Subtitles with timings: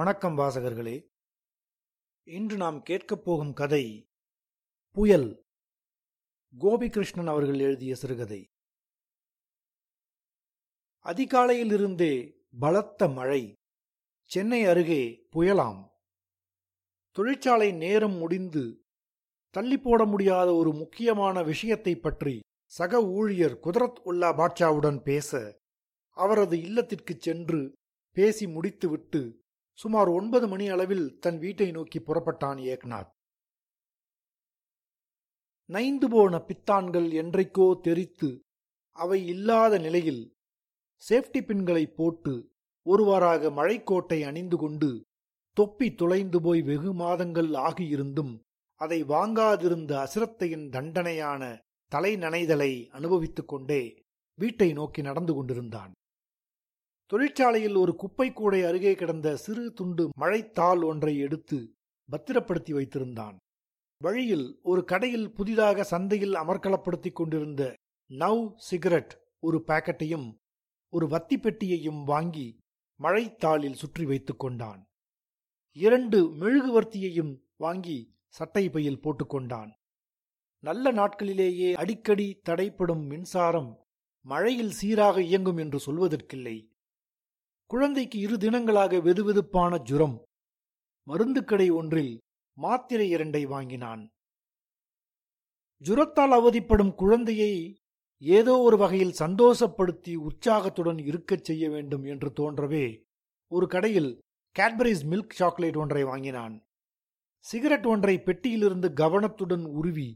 [0.00, 1.06] வணக்கம் வாசகர்களே.
[2.24, 4.08] இன்று நாம் கேட்கப் போகும் கதை
[4.90, 5.42] புயல்.
[6.58, 8.46] கோபிகிருஷ்ணன் அவர்கள் எழுதிய சிறுகதை.
[11.04, 13.52] அதிகாலையிலிருந்தே பலத்த மழை.
[14.24, 15.88] சென்னை அருகே புயலாம்.
[17.10, 18.82] தொழிற்சாலை நேரம் முடிந்து
[19.50, 25.56] தள்ளி போட முடியாத ஒரு முக்கியமான விஷயத்தை பற்றி சக ஊழியர் குதரத் உல்லா பாட்ஷாவுடன் பேச
[26.08, 27.72] அவரது இல்லத்திற்குச் சென்று
[28.10, 29.39] பேசி முடித்துவிட்டு
[29.78, 33.10] சுமார் ஒன்பது மணி அளவில் தன் வீட்டை நோக்கி புறப்பட்டான் ஏக்நாத்.
[35.70, 38.42] நைந்து போன பித்தான்கள் என்றைக்கோ தெரித்து
[38.96, 40.22] அவை இல்லாத நிலையில்
[41.02, 42.52] சேஃப்டி பின்களை போட்டு
[42.86, 44.90] ஒருவாறாக மழைக்கோட்டை அணிந்து கொண்டு
[45.52, 48.40] தொப்பி துளைந்து போய் வெகு மாதங்கள் ஆகியிருந்தும்
[48.80, 51.42] அதை வாங்காதிருந்த அசிரத்தையின் தண்டனையான
[51.92, 53.82] தலை நனைதலை அனுபவித்துக் கொண்டே
[54.38, 55.92] வீட்டை நோக்கி நடந்து கொண்டிருந்தான்.
[57.10, 61.58] தொழிற்சாலையில் ஒரு குப்பை கூடை அருகே கிடந்த சிறு துண்டு மழைத்தாள் ஒன்றை எடுத்து
[62.08, 63.36] பத்திரப்படுத்தி வைத்திருந்தான்.
[64.00, 67.74] வழியில் ஒரு கடையில் புதிதாக சந்தையில் அமர்க்கலப்படுத்திக் கொண்டிருந்த
[68.10, 70.28] நவ் சிகரெட் ஒரு பாக்கெட்டையும்
[70.92, 72.46] ஒரு வத்தி பெட்டியையும் வாங்கி
[73.00, 74.80] மழைத்தாளில் சுற்றி வைத்துக் கொண்டான்.
[75.76, 77.98] இரண்டு மெழுகுவர்த்தியையும் வாங்கி
[78.34, 79.70] சட்டை பையில் போட்டுக்கொண்டான்
[80.64, 83.70] நல்ல நாட்களிலேயே அடிக்கடி தடைப்படும் மின்சாரம்
[84.26, 86.58] மழையில் சீராக இயங்கும் என்று சொல்வதற்கில்லை.
[87.70, 90.22] குழந்தைக்கு இரு தினங்களாக வெதுவெதுப்பான ஜுரம்.
[91.06, 92.20] மருந்துக்கடை ஒன்றில்
[92.58, 94.02] மாத்திரை இரண்டை வாங்கினான்.
[95.84, 97.52] ஜுரத்தால் அவதிப்படும் குழந்தையை
[98.22, 102.84] ஏதோ ஒரு வகையில் சந்தோஷப்படுத்தி உற்சாகத்துடன் இருக்கச் செய்ய வேண்டும் என்று தோன்றவே
[103.52, 104.10] ஒரு கடையில்
[104.56, 106.56] கேட்பரிஸ் மில்க் சாக்லேட் ஒன்றை வாங்கினான்.
[107.44, 110.10] சிகரெட் ஒன்றை பெட்டியிலிருந்து கவனத்துடன் உருவி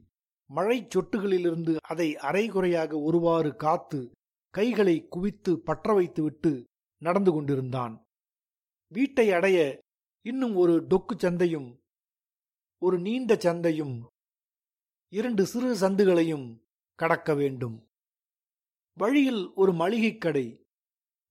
[0.51, 4.11] மழை சொட்டுகளிலிருந்து அதை அரைகுறையாக ஒருவாறு காத்து
[4.55, 6.65] கைகளை குவித்து பற்ற வைத்துவிட்டு
[7.05, 7.95] நடந்து கொண்டிருந்தான்.
[8.93, 9.79] வீட்டை அடைய
[10.27, 11.79] இன்னும் ஒரு டொக்கு சந்தையும்
[12.79, 14.07] ஒரு நீண்ட சந்தையும்
[15.13, 16.45] இரண்டு சிறு சந்துகளையும்
[16.95, 17.87] கடக்க வேண்டும்.
[18.99, 20.61] வழியில் ஒரு மளிகைக் கடை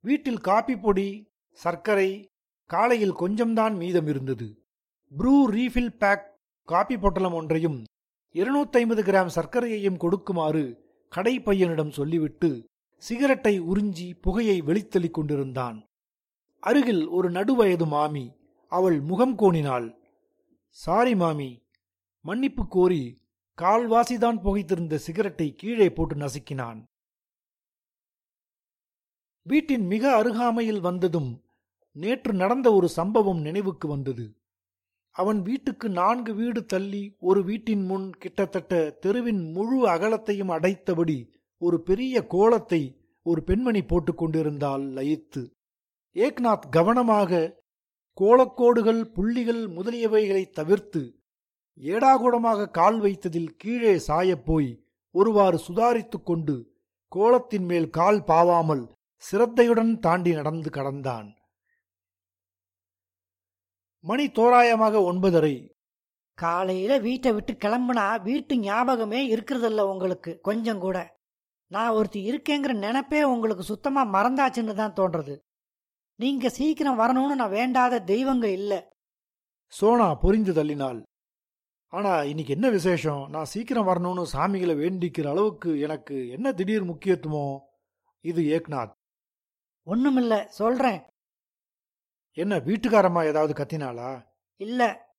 [0.03, 2.25] வீட்டில் காப்பி பொடி சர்க்கரை
[2.65, 4.63] காலையில் கொஞ்சம்தான் மீதம் இருந்தது.
[5.17, 6.35] ப்ரூ ரீஃபில் பேக்
[6.67, 7.83] காப்பி பொட்டலம் ஒன்றையும்
[8.33, 10.63] இருநூத்தைம்பது கிராம் சர்க்கரையையும் கொடுக்குமாறு
[11.09, 12.63] கடை பையனிடம் சொல்லிவிட்டு
[13.05, 15.77] சிகரெட்டை உறிஞ்சி புகையை வெளித்தள்ளிக் கொண்டிருந்தான்.
[16.59, 18.37] அருகில் ஒரு நடுவயது மாமி
[18.71, 19.87] அவள் முகம் கோணினாள்.
[20.69, 21.49] சாரி மாமி
[22.21, 23.21] மன்னிப்பு கோரி
[23.61, 26.79] கால்வாசிதான் புகைத்திருந்த சிகரெட்டை கீழே போட்டு நசுக்கினான்.
[29.41, 31.43] வீட்டின் மிக அருகாமையில் வந்ததும்
[31.95, 34.25] நேற்று நடந்த ஒரு சம்பவம் நினைவுக்கு வந்தது.
[35.15, 41.17] அவன் வீட்டுக்கு நான்கு வீடு தள்ளி ஒரு வீட்டின் முன் கிட்டத்தட்ட தெருவின் முழு அகலத்தையும் அடைத்தபடி
[41.65, 42.81] ஒரு பெரிய கோலத்தை
[43.25, 45.41] ஒரு பெண்மணி போட்டுக்கொண்டிருந்தால் லயித்து.
[46.15, 47.31] ஏக்நாத் கவனமாக
[48.17, 51.01] கோலக்கோடுகள் புள்ளிகள் முதலியவைகளை தவிர்த்து
[51.79, 54.71] ஏடாகூடமாக கால் வைத்ததில் கீழே சாயப்போய்
[55.15, 56.55] ஒருவாறு சுதாரித்துக் கொண்டு
[57.11, 58.83] கோலத்தின் மேல் கால் பாவாமல்
[59.23, 61.27] சிரத்தையுடன் தாண்டி நடந்து கடந்தான்.
[64.03, 65.55] மணி தோராயமாக ஒன்பதரை.
[66.37, 70.97] காலையில வீட்டை விட்டு கிளம்புனா வீட்டு ஞாபகமே இருக்கிறதில்ல உங்களுக்கு கொஞ்சம் கூட
[71.73, 75.39] நான் ஒருத்தி இருக்கேங்கிற நினைப்பே உங்களுக்கு சுத்தமா மறந்தாச்சுன்னு தான் தோன்றது.
[76.15, 78.93] நீங்க சீக்கிரம் வரணும்னு நான் வேண்டாத தெய்வங்க இல்ல.
[79.67, 81.03] சோனா பொரிந்து தள்ளினாள்.
[81.87, 83.29] ஆனா இன்னைக்கு என்ன விசேஷம்?
[83.29, 87.63] நான் சீக்கிரம் வரணும்னு சாமிகளை வேண்டிக்கிற அளவுக்கு எனக்கு என்ன திடீர் முக்கியத்துவம்?
[88.21, 88.91] இது ஏக்நாத்.
[89.85, 91.01] ஒண்ணுமில்ல சொல்றேன்.
[92.33, 94.25] என்ன வீட்டுக்காரம்மா ஏதாவது கத்தினாளா?
[94.55, 95.09] இல்ல.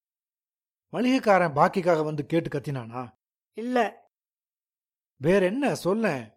[0.93, 3.09] மளிகைக்காரன் பாக்கிக்காக வந்து கேட்டு கத்தினானா?
[3.53, 4.03] இல்ல.
[5.17, 6.33] வேற என்ன சொல்ல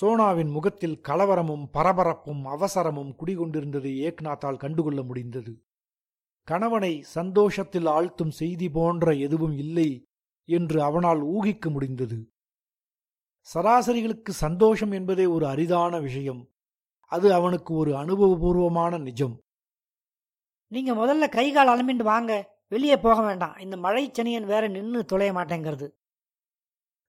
[0.00, 5.62] சோனாவின் முகத்தில் கலவரமும் பரபரப்பும் அவசரமும் குடிகொண்டிருந்ததை ஏக்நாத்தால் கண்டுகொள்ள முடிந்தது.
[6.42, 10.04] கணவனை சந்தோஷத்தில் ஆழ்த்தும் செய்தி போன்ற எதுவும் இல்லை
[10.48, 12.32] என்று அவனால் ஊகிக்க முடிந்தது.
[13.54, 16.50] சராசரிகளுக்கு சந்தோஷம் என்பதே ஒரு அரிதான விஷயம்.
[17.06, 19.40] அது அவனுக்கு ஒரு அனுபவபூர்வமான நிஜம்.
[20.72, 22.32] நீங்க முதல்ல கை கால் அலம்பிட்டு வாங்க.
[22.68, 23.56] வெளியே போக வேண்டாம்.
[23.56, 25.88] இந்த மழை சனியன் வேற நின்னு தொலைய மாட்டேங்கிறது.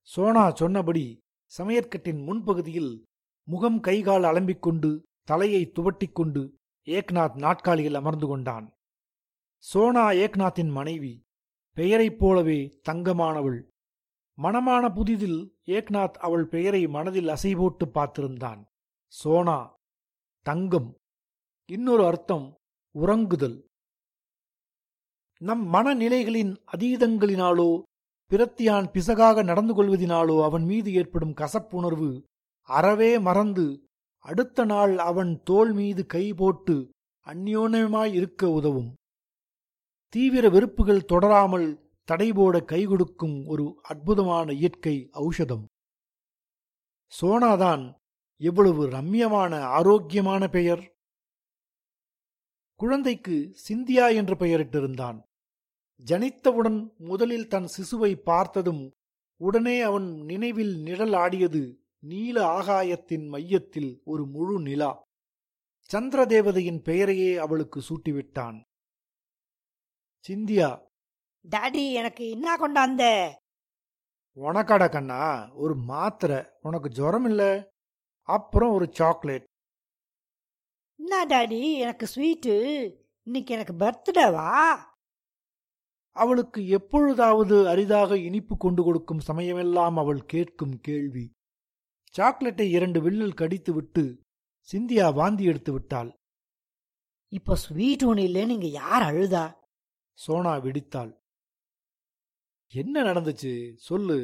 [0.01, 1.21] சோனா சொன்னபடி
[1.57, 3.03] சமையற்கட்டின் முன்பகுதியில்
[3.43, 6.51] முகம் கைகால் அலம்பிக்கொண்டு தலையை துவட்டிக்கொண்டு
[6.85, 8.71] ஏக்நாத் நாட்காலியில் அமர்ந்து கொண்டான்.
[9.57, 11.21] சோனா ஏக்நாத்தின் மனைவி
[11.71, 13.67] பெயரைப் போலவே தங்கமானவள்.
[14.37, 18.63] மணமான புதிதில் ஏக்நாத் அவள் பெயரை மனதில் அசைபோட்டு பார்த்திருந்தான்.
[19.13, 19.73] சோனா
[20.41, 20.95] தங்கம்
[21.69, 22.53] இன்னொரு அர்த்தம்
[22.95, 23.57] உறங்குதல்.
[25.41, 27.81] நம் மனநிலைகளின் அதீதங்களினாலோ
[28.31, 32.23] பிரத்தியான் பிசகாக நடந்து கொள்வதினாலோ அவன் மீது ஏற்படும் கசப்புணர்வு
[32.61, 33.87] அறவே மறந்து
[34.17, 36.91] அடுத்த நாள் அவன் தோள் மீது கை போட்டு
[37.25, 38.93] அந்யோன்யமாய் இருக்க உதவும்.
[40.07, 41.67] தீவிர வெறுப்புகள் தொடராமல்
[42.11, 45.65] தடைபோட கை கொடுக்கும் ஒரு அற்புதமான இயற்கை ஔஷதம்.
[47.21, 47.95] சோனாதான்
[48.41, 50.83] எவ்வளவு ரம்யமான ஆரோக்கியமான பெயர்.
[52.75, 55.19] குழந்தைக்கு சிந்தியா என்று பெயரிட்டிருந்தான்.
[56.05, 58.91] ஜனித்தவுடன் முதலில் தன் சிசுவை பார்த்ததும்
[59.37, 65.01] உடனே அவன் நினைவில் நிழல் ஆடியது நீல ஆகாயத்தின் மையத்தில் ஒரு முழு நிலா.
[65.81, 68.61] சந்திர தேவதையின் பெயரையே அவளுக்கு சூட்டிவிட்டான்.
[70.27, 70.85] சிந்தியா.
[71.49, 73.31] டாடி எனக்கு என்ன கொண்டாந்த
[74.35, 75.53] உனக்காடா கண்ணா.
[75.53, 76.43] ஒரு மாத்திரை.
[76.61, 77.67] உனக்கு ஜுரம் இல்ல?
[78.21, 79.43] அப்புறம் ஒரு சாக்லேட்.
[80.99, 82.55] என்ன டாடி எனக்கு ஸ்வீட்டு.
[83.23, 84.87] இன்னைக்கு எனக்கு பர்த்டேவா?
[86.23, 91.25] அவளுக்கு எப்பொழுதாவது அரிதாக இனிப்பு கொண்டு கொடுக்கும் சமயமெல்லாம் அவள் கேட்கும் கேள்வி.
[92.13, 94.03] சாக்லேட்டை இரண்டு வில்லில் கடித்து விட்டு
[94.69, 96.09] சிந்தியா வாந்தி எடுத்து விட்டாள்.
[97.31, 99.45] இப்போ ஸ்வீட் ஒன்று இல்லைன்னு இங்க யார் அழுதா?
[100.17, 101.11] சோனா வெடித்தாள்.
[102.73, 103.53] என்ன நடந்துச்சு?
[103.75, 104.17] சொல்லு.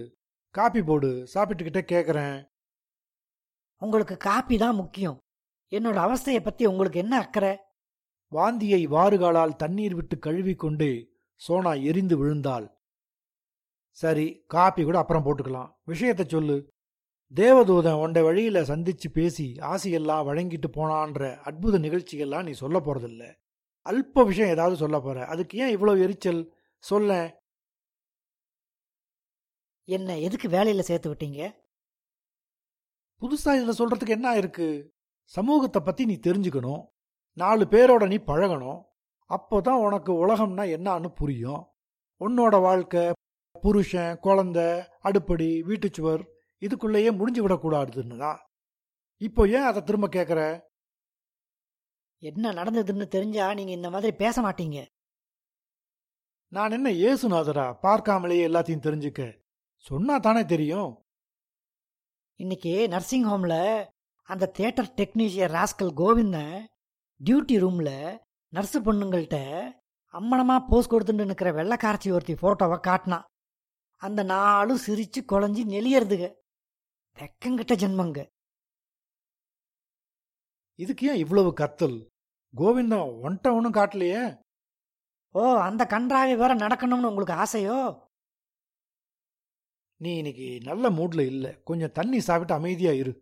[0.56, 1.28] காப்பி போடு.
[1.34, 2.38] சாப்பிட்டுக்கிட்டே கேக்குறேன்.
[3.82, 5.18] உங்களுக்கு காப்பி தான் முக்கியம்.
[5.72, 7.58] என்னோட அவஸ்தையை பத்தி உங்களுக்கு என்ன அக்கறை?
[8.32, 10.94] வாந்தியை வாறுகாலால் தண்ணீர் விட்டு கழுவிக்கொண்டே
[11.36, 12.68] சோனா எரிந்து விழுந்தாள்.
[13.90, 15.72] சரி காப்பி கூட அப்புறம் போட்டுக்கலாம்.
[15.86, 16.68] விஷயத்தை சொல்லு.
[17.34, 23.36] தேவதூதன் உன்ட வழியில சந்திச்சு பேசி ஆசையெல்லாம் வழங்கிட்டு போனான்ற அற்புத நிகழ்ச்சிகள்லாம் நீ சொல்ல போறதில்ல.
[23.86, 25.26] அல்ப விஷயம் ஏதாவது சொல்ல போற.
[25.26, 26.54] அதுக்கு ஏன் இவ்வளவு எரிச்சல்?
[26.78, 27.42] சொல்ல.
[29.88, 31.56] என்ன எதுக்கு வேலையில சேர்த்து விட்டீங்க?
[33.22, 34.94] புதுசா இதுல சொல்றதுக்கு என்ன இருக்கு
[35.24, 36.86] சமூகத்தை பத்தி நீ தெரிஞ்சுக்கணும்.
[37.34, 38.82] நாலு பேரோட நீ பழகணும்.
[39.30, 41.64] அப்போதான் உனக்கு உலகம்னா என்னன்னு புரியும்.
[42.20, 43.12] உன்னோட வாழ்க்கை
[43.62, 46.24] புருஷன் குழந்தை அடுப்படி வீட்டுச்சுவர்
[46.62, 48.40] இதுக்குள்ளேயே முடிஞ்சு விடக்கூடாதுன்னு தான்
[49.18, 50.64] இப்போ ஏன் அதை திரும்ப கேட்குற
[52.18, 54.86] என்ன நடந்ததுன்னு தெரிஞ்சா நீங்க இந்த மாதிரி பேச மாட்டீங்க.
[56.48, 59.42] நான் என்ன ஏசுநாதரா பார்க்காமலேயே எல்லாத்தையும் தெரிஞ்சுக்க.
[59.76, 61.04] சொன்னா தானே தெரியும்.
[62.36, 63.56] இன்னைக்கு நர்சிங் ஹோம்ல
[64.24, 66.66] அந்த theatre technician rascal Govindan
[67.24, 67.92] duty ரூம்ல
[68.56, 69.38] நர்ஸு பொண்ணுங்கள்ட்ட
[70.12, 73.24] அம்மனமா போஸ் கொடுத்துட்டு நிற்கிற வெள்ளக்காரச்சி ஒருத்தி போட்டோவை காட்டினான்
[73.98, 76.34] அந்த நாளும் சிரிச்சு குழஞ்சி நெளியறதுக.
[77.20, 78.28] வெக்கங்கிட்ட ஜென்மங்க.
[80.80, 82.08] இதுக்கு ஏன் இவ்வளவு கத்தல்?
[82.58, 84.40] கோவிந்தம் ஒன்ட்ட ஒன்றும் காட்டலையே.
[85.32, 88.08] ஓ அந்த கன்றாவி வேற நடக்கணும்னு உங்களுக்கு ஆசையோ?
[90.02, 91.62] நீ இன்னைக்கு நல்ல மூட்ல இல்ல.
[91.64, 93.22] கொஞ்சம் தண்ணி சாப்பிட்டு அமைதியா இரு.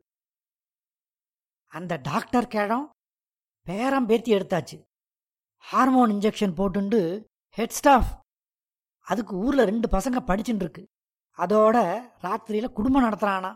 [1.68, 2.90] அந்த டாக்டர் கேடம்
[3.62, 4.93] பேரம் பேத்தி எடுத்தாச்சு.
[5.70, 7.00] ஹார்மோன் இன்ஜெக்ஷன் போட்டுண்டு
[7.50, 8.20] ஹெட் ஸ்டாஃப்
[9.00, 10.88] அதுக்கு ஊர்ல ரெண்டு பசங்க படிச்சுட்டு இருக்கு
[11.38, 11.78] அதோட
[12.22, 13.56] ராத்திரியில குடும்பம் நடத்துறானா?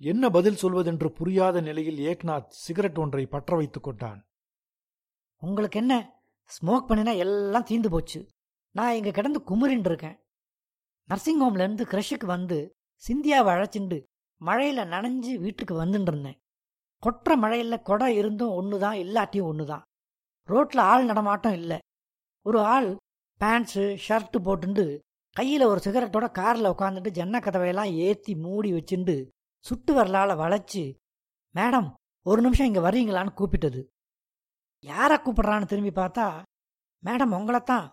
[0.00, 4.20] என்ன பதில் சொல்வதென்று புரியாத நிலையில் ஏக்நாத் சிகரெட் ஒன்றை பற்ற வைத்துக் கொண்டான்.
[5.36, 6.20] உங்களுக்கு என்ன?
[6.44, 8.28] ஸ்மோக் பண்ணினா எல்லாம் தீந்து போச்சு.
[8.74, 10.18] நான் இங்க கிடந்து குமுறின்னு இருக்கேன்.
[11.04, 12.58] நர்சிங் ஹோம்ல இருந்து கிரஷுக்கு வந்து
[13.02, 14.04] சிந்தியாவை அழைச்சிண்டு
[14.40, 16.38] மழையில நனைஞ்சு வீட்டுக்கு வந்துட்டு இருந்தேன்.
[17.02, 19.84] கொட்டுற மழையில கொடை இருந்தும் ஒண்ணுதான் இல்லாட்டியும் ஒண்ணுதான்.
[20.48, 21.78] ரோட்ல ஆள் நடமாட்டம் இல்லை.
[22.46, 22.88] ஒரு ஆள்
[23.40, 24.84] பேண்ட்ஸு ஷர்ட்டு போட்டுண்டு
[25.36, 29.16] கையில் ஒரு சிகரெட்டோட காரில் உட்காந்துட்டு ஜன்ன கதவையெல்லாம் ஏற்றி மூடி வச்சுண்டு
[29.64, 30.84] சுட்டு வரலால் வளைச்சி
[31.54, 31.88] மேடம்
[32.26, 33.80] ஒரு நிமிஷம் இங்கே வர்றீங்களான்னு கூப்பிட்டது.
[34.84, 36.26] யாரை கூப்பிட்றான்னு திரும்பி பார்த்தா
[37.02, 37.86] மேடம் உங்களைத்தான்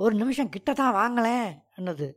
[0.00, 2.08] ஒரு நிமிஷம் கிட்ட தான் வாங்களேன் என்னது.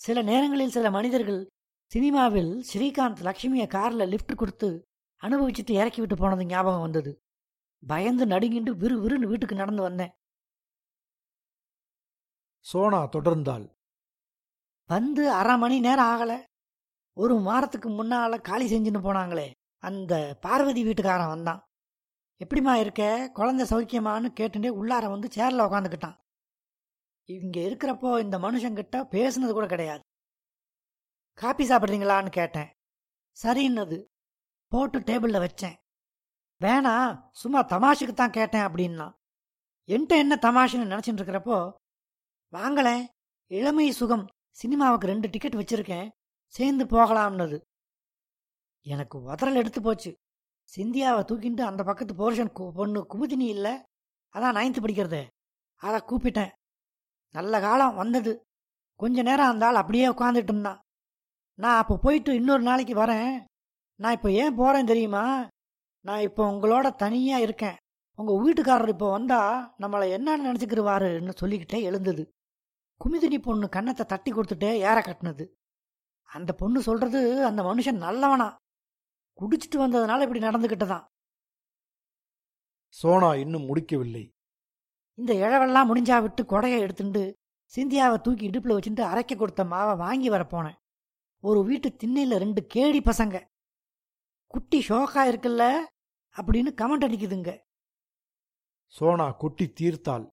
[0.00, 1.46] சில நேரங்களில் சில மனிதர்கள்
[1.90, 4.70] சினிமாவில் ஸ்ரீகாந்த் லக்ஷ்மியை காரில் லிஃப்ட் கொடுத்து
[5.24, 7.22] அனுபவிச்சுட்டு இறக்கி விட்டு போனது ஞாபகம் வந்தது.
[7.86, 10.12] பயந்து நடுங்கிட்டு விறு விறுன்னு வீட்டுக்கு நடந்து வந்தேன்.
[12.60, 13.76] சோனா தொடர்ந்தாள்.
[14.84, 16.44] வந்து அரை மணி நேரம் ஆகல.
[17.16, 19.50] ஒரு வாரத்துக்கு முன்னால காலி செஞ்சுன்னு போனாங்களே.
[19.78, 21.66] அந்த பார்வதி வீட்டுக்காரன் வந்தான்.
[22.44, 23.30] எப்படிம்மா இருக்க?
[23.32, 26.16] குழந்தை சௌக்கியமான்னு கேட்டுட்டே உள்ளார வந்து சேர்ல உக்காந்துக்கிட்டான்.
[27.24, 30.02] இங்க இருக்கிறப்போ இந்த மனுஷங்கிட்ட பேசுனது கூட கிடையாது.
[31.34, 32.72] காப்பி சாப்பிட்றீங்களான்னு கேட்டேன்.
[33.42, 34.04] சரின்னது.
[34.74, 35.76] போட்டு டேபிளில் வச்சேன்.
[36.64, 36.94] வேணா
[37.42, 39.06] சும்மா தமாஷுக்கு தான் கேட்டேன் அப்படின்னா.
[39.88, 41.58] என்கிட்ட என்ன தமாஷுன்னு நினச்சிட்டு இருக்கிறப்போ
[42.52, 43.04] வாங்களேன்
[43.50, 44.26] இளமை சுகம்
[44.60, 46.08] சினிமாவுக்கு ரெண்டு டிக்கெட் வச்சிருக்கேன்
[46.54, 47.56] சேர்ந்து போகலாம்னது.
[48.86, 50.10] எனக்கு உதறல் எடுத்து போச்சு.
[50.72, 53.72] சிந்தியாவை தூக்கிட்டு அந்த பக்கத்து போர்ஷன் பொண்ணு குமுதினி இல்லை
[54.34, 55.22] அதான் நைன்த்து படிக்கிறதே.
[55.86, 56.52] அதை கூப்பிட்டேன்.
[57.34, 58.32] நல்ல காலம் வந்தது.
[59.00, 60.80] கொஞ்ச நேரம் அந்த ஆள் அப்படியே உட்காந்துட்டு இருந்தான்.
[61.58, 63.34] நான் அப்போ போயிட்டு இன்னொரு நாளைக்கு வரேன்.
[64.04, 65.24] நான் இப்போ ஏன் போறேன் தெரியுமா?
[66.04, 67.76] நான் இப்போ உங்களோட தனியா இருக்கேன்.
[68.18, 69.38] உங்க வீட்டுக்காரர் இப்போ வந்தா
[69.78, 72.24] நம்மளை என்னன்னு நினைச்சுக்கிருவாருன்னு சொல்லிக்கிட்டே எழுந்தது.
[73.00, 75.44] குமிதினி பொண்ணு கன்னத்தை தட்டி கொடுத்துட்டே ஏற கட்டினது.
[76.28, 78.48] அந்த பொண்ணு சொல்றது அந்த மனுஷன் நல்லவனா?
[79.38, 81.04] குடிச்சிட்டு வந்ததுனால இப்படி நடந்துகிட்டதான்.
[82.94, 84.24] சோனா இன்னும் முடிக்கவில்லை.
[85.18, 87.24] இந்த இழவெல்லாம் முடிஞ்சா விட்டு கொடையை எடுத்துட்டு
[87.72, 90.78] சிந்தியாவை தூக்கி இடுப்புல வச்சுட்டு அரைக்க கொடுத்த மாவை வாங்கி வரப்போனேன்
[91.44, 93.36] ஒரு வீட்டு திண்ணையில ரெண்டு கேடி பசங்க.
[94.54, 95.78] குட்டி ஷோக்கா இருக்குல்ல?
[96.36, 97.60] அப்படின்னு கமெண்ட் அடிக்குதுங்க.
[98.86, 100.28] சோனா கொட்டி தீர்த்தாள்.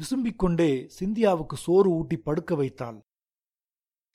[0.00, 3.02] விசும்பிக் கொண்டே சிந்தியாவுக்கு சோறு ஊட்டி படுக்க வைத்தாள்.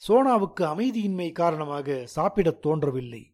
[0.07, 3.33] சோனாவுக்கு அமைதியின்மை காரணமாக சாப்பிடத் தோன்றவில்லை.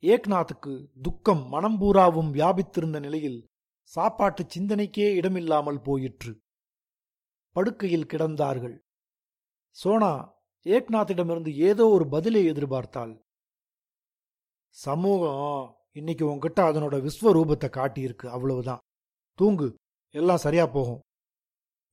[0.00, 3.48] ஏக்நாத்துக்கு துக்கம் மனம் பூராவும் வியாபித்திருந்த நிலையில்
[3.82, 6.40] சாப்பாட்டு சிந்தனைக்கே இடமில்லாமல் போயிற்று.
[7.50, 8.78] படுக்கையில் கிடந்தார்கள்.
[9.70, 10.35] சோனா
[10.66, 13.12] ஏக்நாத்திடமிருந்து ஏதோ ஒரு பதிலை எதிர்பார்த்தாள்.
[14.76, 18.82] சமூகம் இன்னைக்கு உன்கிட்ட அதனோட விஸ்வரூபத்தை காட்டியிருக்கு அவ்வளவுதான்.
[19.38, 19.68] தூங்கு
[20.14, 21.00] எல்லாம் சரியா போகும்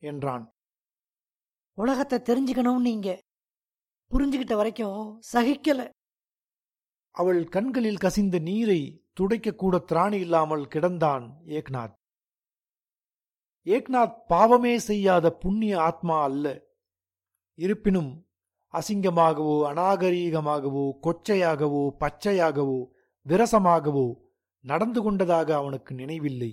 [0.03, 0.46] என்றான்.
[1.77, 3.10] உலகத்தை தெரிஞ்சுக்கணும் நீங்க
[4.12, 5.82] புரிஞ்சுக்கிட்ட வரைக்கும் சகிக்கல.
[7.15, 8.82] அவள் கண்களில் கசிந்த நீரை
[9.20, 11.25] துடைக்கக்கூட திராணி இல்லாமல் கிடந்தான்
[11.58, 11.96] ஏக்நாத்.
[13.65, 16.48] ஏக்நாத் பாவமே செய்யாத புண்ணிய ஆத்மா அல்ல.
[17.58, 18.12] இருப்பினும்
[18.74, 22.80] அசிங்கமாகவோ அநாகரீகமாகவோ கொச்சையாகவோ பச்சையாகவோ
[23.25, 24.08] விரசமாகவோ
[24.65, 26.51] நடந்து கொண்டதாக அவனுக்கு நினைவில்லை.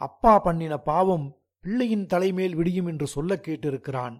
[0.00, 1.26] அப்பா பண்ணின பாவம்
[1.64, 4.16] பிள்ளையின் தலைமேல் விடியும் என்று சொல்ல கேட்டிருக்கிறான்.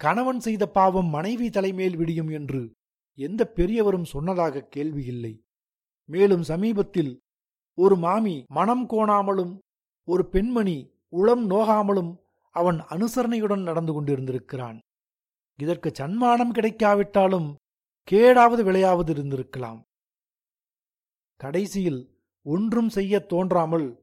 [0.00, 2.62] கணவன் செய்த பாவம் மனைவி தலைமேல் விடியும் என்று
[3.18, 5.34] எந்த பெரியவரும் சொன்னதாக கேள்வியில்லை
[6.08, 7.12] மேலும் சமீபத்தில்
[7.78, 9.52] ஒரு மாமி மனம் கோணாமலும்
[10.08, 10.78] ஒரு பெண்மணி
[11.08, 12.10] உளம் நோகாமலும்
[12.54, 14.78] அவன் அனுசரணையுடன் நடந்து கொண்டிருந்திருக்கிறான்.
[15.56, 17.54] இதற்கு சன்மானம் கிடைக்காவிட்டாலும்
[18.10, 19.82] கேடாவது விளையாவது இருந்திருக்கலாம்.
[21.36, 24.02] கடைசியில் ஒன்றும் செய்யத் தோன்றாமல்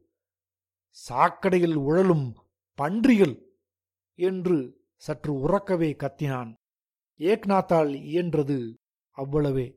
[1.09, 2.35] சாக்கடையில் உழலும்
[2.73, 3.45] பன்றிகள்
[4.15, 6.53] என்று சற்று உறக்கவே கத்தினான்.
[7.17, 8.73] ஏக்நாத்தால் இயன்றது
[9.17, 9.73] அவ்வளவே.